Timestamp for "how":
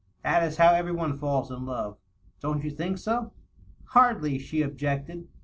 0.57-0.73